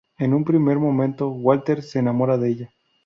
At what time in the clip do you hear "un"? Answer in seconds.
0.33-0.43